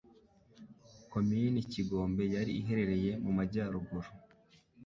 [1.11, 4.09] Komini Kigombe yari iherereye mu majyaruguru